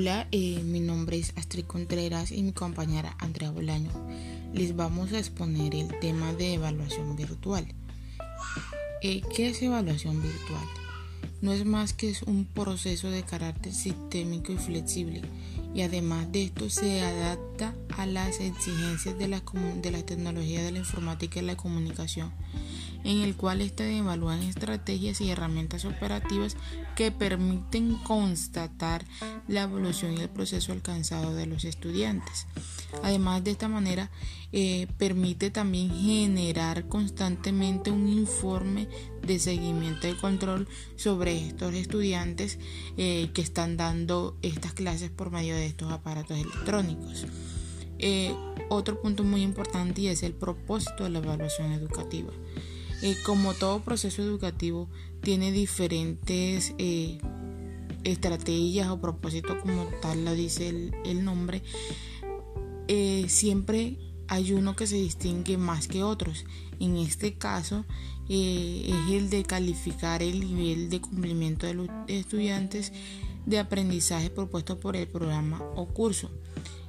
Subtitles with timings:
[0.00, 3.90] Hola, eh, mi nombre es Astrid Contreras y mi compañera Andrea Bolaño.
[4.54, 7.66] Les vamos a exponer el tema de evaluación virtual.
[9.02, 10.64] Eh, ¿Qué es evaluación virtual?
[11.42, 15.22] No es más que es un proceso de carácter sistémico y flexible
[15.74, 19.42] y además de esto se adapta a las exigencias de la,
[19.82, 22.30] de la tecnología de la informática y la comunicación
[23.04, 26.56] en el cual ésta evalúan estrategias y herramientas operativas
[26.96, 29.04] que permiten constatar
[29.46, 32.46] la evolución y el proceso alcanzado de los estudiantes.
[33.02, 34.10] Además de esta manera
[34.52, 38.88] eh, permite también generar constantemente un informe
[39.22, 42.58] de seguimiento y control sobre estos estudiantes
[42.96, 47.26] eh, que están dando estas clases por medio de estos aparatos electrónicos.
[47.98, 48.34] Eh,
[48.68, 52.30] otro punto muy importante es el propósito de la evaluación educativa.
[53.00, 54.88] Eh, como todo proceso educativo
[55.22, 57.18] tiene diferentes eh,
[58.02, 61.62] estrategias o propósitos como tal lo dice el, nombre,
[62.88, 66.44] eh, siempre hay uno que se distingue más que otros.
[66.80, 67.84] En este caso
[68.28, 72.92] es el de calificar el nivel de cumplimiento de los estudiantes
[73.46, 76.30] de aprendizaje propuesto por el programa o curso.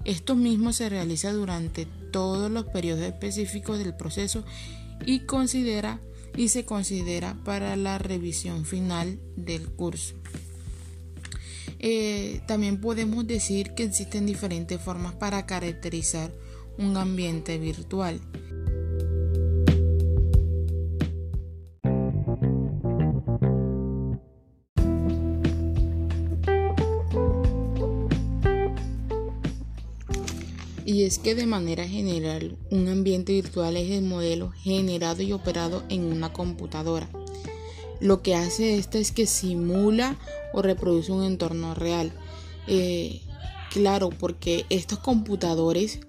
[0.06, 4.44] Esto mismo se realiza durante todos los periodos específicos del proceso
[5.06, 6.00] y considera
[6.36, 10.16] y se considera para la revisión final del curso.
[11.80, 16.32] Eh, también podemos decir que existen diferentes formas para caracterizar
[16.78, 18.20] un ambiente virtual.
[31.10, 36.04] Es que de manera general un ambiente virtual es el modelo generado y operado en
[36.04, 37.10] una computadora.
[38.00, 40.20] Lo que hace esta es que simula
[40.54, 42.12] o reproduce un entorno real.
[42.68, 43.22] Eh,
[43.72, 46.00] claro, porque estos computadores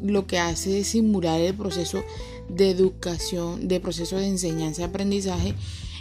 [0.00, 2.02] lo que hace es simular el proceso
[2.48, 5.54] de educación, de proceso de enseñanza y aprendizaje.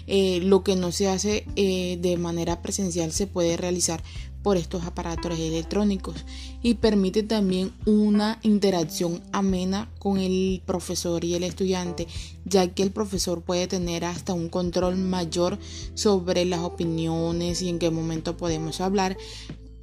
[0.08, 4.02] Eh, lo que no se hace eh, de manera presencial se puede realizar
[4.42, 6.24] por estos aparatos electrónicos
[6.64, 12.08] y permite también una interacción amena con el profesor y el estudiante,
[12.46, 15.60] ya que el profesor puede tener hasta un control mayor
[15.96, 19.18] sobre las opiniones y en qué momento podemos hablar,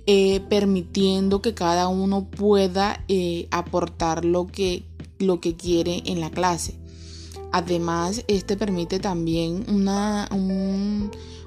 [0.07, 3.05] eh, permitiendo que cada uno pueda
[3.51, 4.85] aportar lo que,
[5.19, 6.84] lo que quiere en la clase.
[7.57, 10.29] Además, este permite también una,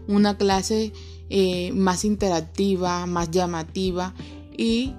[0.08, 0.94] una clase
[1.30, 4.14] eh, más interactiva, más llamativa
[4.58, 4.94] y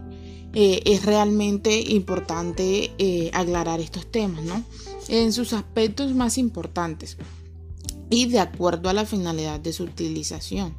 [0.52, 4.62] eh, es realmente importante eh, aclarar estos temas, ¿no?
[5.08, 7.16] En sus aspectos más importantes
[8.10, 10.74] y de acuerdo a la finalidad de su utilización.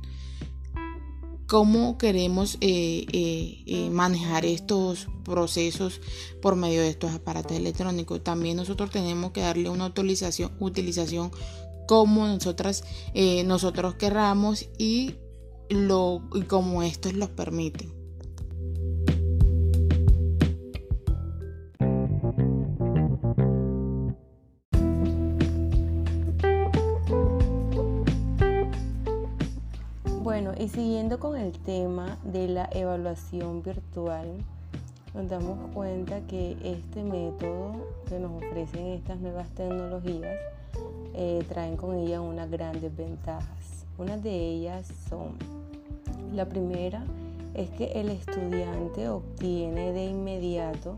[1.50, 2.60] ¿Cómo queremos
[3.92, 6.00] manejar estos procesos
[6.44, 8.24] por medio de estos aparatos electrónicos?
[8.24, 11.32] También nosotros tenemos que darle una utilización, utilización
[11.88, 12.84] como nosotras,
[13.46, 15.16] nosotros querramos y
[15.70, 17.99] lo, y como estos los permiten.
[30.60, 34.28] Y siguiendo con el tema de la evaluación virtual,
[35.14, 40.36] nos damos cuenta que este método que nos ofrecen estas nuevas tecnologías
[41.16, 43.86] eh, traen con ellas unas grandes ventajas.
[43.98, 45.38] Una de ellas son
[46.34, 47.06] la primera
[47.54, 50.98] es que el estudiante obtiene de inmediato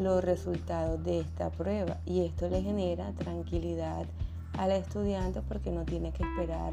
[0.00, 4.04] los resultados de esta prueba y esto le genera tranquilidad
[4.58, 6.72] al estudiante porque no tiene que esperar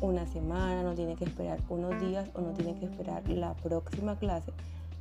[0.00, 4.16] una semana, no tiene que esperar unos días o no tiene que esperar la próxima
[4.16, 4.52] clase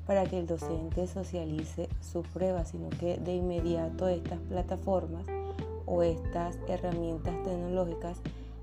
[0.05, 5.25] para que el docente socialice su prueba, sino que de inmediato estas plataformas
[5.85, 8.17] o estas herramientas tecnológicas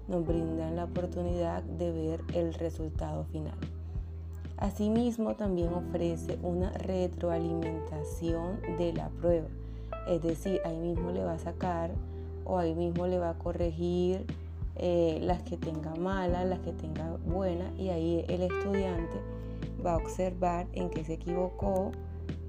[0.09, 3.57] nos brindan la oportunidad de ver el resultado final.
[4.57, 9.49] Asimismo, también ofrece una retroalimentación de la prueba,
[10.09, 11.91] es decir, ahí mismo le va a sacar
[12.45, 14.27] o ahí mismo le va a corregir
[14.77, 19.17] eh, las que tenga malas, las que tenga buenas y ahí el estudiante
[19.85, 21.93] va a observar en qué se equivocó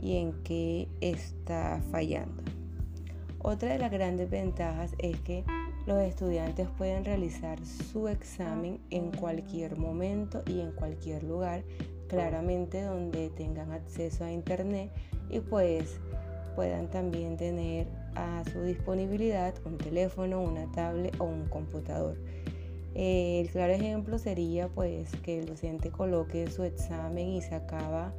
[0.02, 2.44] y en qué está fallando.
[3.40, 5.44] Otra de las grandes ventajas es que
[5.86, 11.64] los estudiantes pueden realizar su examen en cualquier momento y en cualquier lugar
[12.08, 14.92] claramente donde tengan acceso a internet
[15.30, 16.00] y pues
[16.56, 22.18] puedan también tener a su disponibilidad un teléfono, una tablet o un computador.
[22.94, 28.14] El claro ejemplo sería pues que el docente coloque su examen y se acaba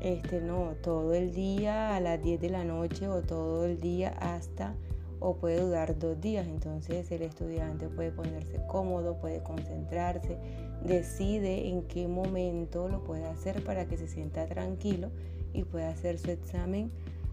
[0.00, 4.10] este no, todo el día a las 10 de la noche o todo el día
[4.20, 4.74] hasta
[5.18, 6.46] o puede durar dos días.
[6.46, 10.38] Entonces el estudiante puede ponerse cómodo, puede concentrarse,
[10.84, 15.10] decide en qué momento lo puede hacer para que se sienta tranquilo
[15.52, 16.90] y pueda hacer su examen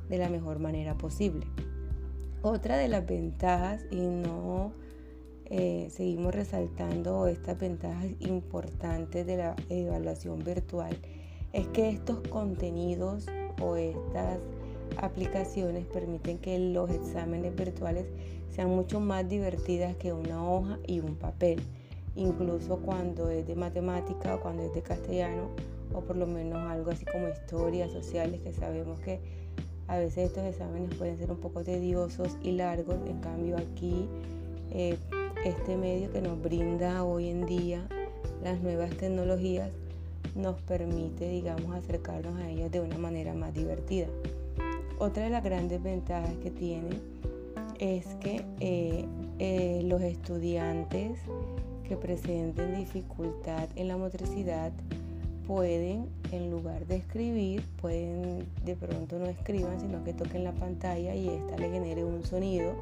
[0.10, 1.46] de la mejor manera posible.
[2.46, 4.74] Otra de las ventajas, y no
[5.46, 10.94] eh, seguimos resaltando estas ventajas importantes de la evaluación virtual,
[11.54, 13.28] es que estos contenidos
[13.62, 14.40] o estas
[14.98, 18.08] aplicaciones permiten que los exámenes virtuales
[18.50, 21.62] sean mucho más divertidas que una hoja y un papel,
[22.18, 25.48] incluso cuando es de matemática o cuando es de castellano
[25.94, 29.22] o por lo menos algo así como historias sociales que sabemos que
[29.88, 34.08] a veces estos exámenes pueden ser un poco tediosos y largos, en cambio aquí
[34.72, 34.98] eh,
[35.46, 37.88] este medio que nos brinda hoy en día
[38.44, 39.70] las nuevas tecnologías
[40.36, 44.08] nos permite, digamos, acercarnos a ellas de una manera más divertida.
[45.00, 46.90] Otra de las grandes ventajas que tiene
[47.80, 49.06] es que eh,
[49.40, 51.20] eh, los estudiantes
[51.88, 54.72] que presenten dificultad en la motricidad
[55.48, 61.16] pueden, en lugar de escribir, pueden de pronto no escriban, sino que toquen la pantalla
[61.16, 62.76] y esta le genere un sonido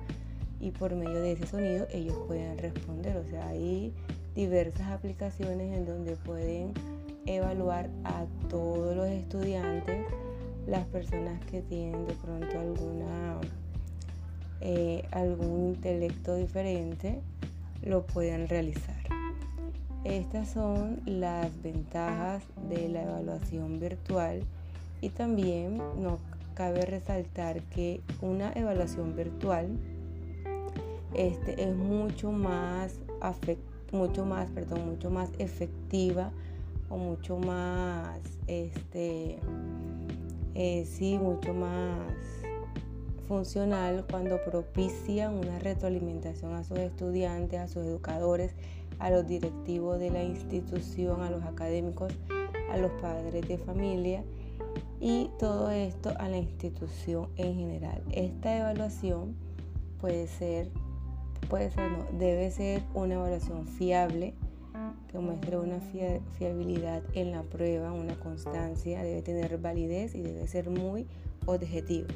[0.60, 3.18] y por medio de ese sonido ellos pueden responder.
[3.18, 3.94] O sea, hay
[4.36, 6.74] diversas aplicaciones en donde pueden
[7.25, 10.06] evaluar a todos los estudiantes,
[10.68, 13.40] las personas que tienen de pronto alguna
[14.62, 17.19] eh, algún intelecto diferente,
[17.81, 19.21] lo pueden realizar.
[20.03, 24.42] Estas son las ventajas de la evaluación virtual
[25.00, 26.19] y también nos
[26.56, 29.68] cabe resaltar que una evaluación virtual
[31.13, 32.95] este, es mucho más,
[33.92, 36.31] mucho más, perdón, mucho más efectiva
[36.89, 39.38] o mucho más, este,
[40.56, 42.41] eh, sí, mucho más
[43.31, 48.51] funcional cuando propicia una retroalimentación a sus estudiantes, a sus educadores,
[49.00, 52.12] a los directivos de la institución, a los académicos,
[52.69, 54.25] a los padres de familia
[55.00, 58.04] y todo esto a la institución en general.
[58.12, 59.34] Esta evaluación
[60.01, 60.69] puede ser,
[61.50, 64.34] puede ser, no, debe ser una evaluación fiable
[65.10, 65.80] que muestre una
[66.38, 71.07] fiabilidad en la prueba, una constancia, debe tener validez y debe ser muy
[71.45, 72.07] objetivo.